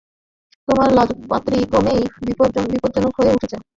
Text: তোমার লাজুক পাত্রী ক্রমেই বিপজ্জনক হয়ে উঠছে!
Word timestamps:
তোমার 0.67 0.89
লাজুক 0.97 1.19
পাত্রী 1.29 1.57
ক্রমেই 1.69 2.01
বিপজ্জনক 2.25 3.13
হয়ে 3.17 3.33
উঠছে! 3.35 3.55